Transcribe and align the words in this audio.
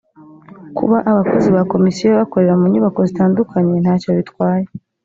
kuba 0.77 0.97
abakozi 1.11 1.47
ba 1.55 1.63
komisiyo 1.73 2.09
bakorera 2.19 2.53
mu 2.59 2.65
nyubako 2.71 2.99
zitandukanye 3.09 3.73
ntacyo 3.83 4.09
bitwaye 4.17 4.65